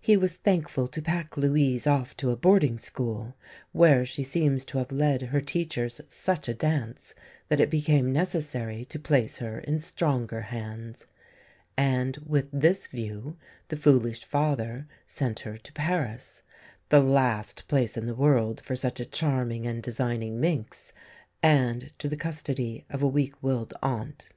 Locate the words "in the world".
17.96-18.60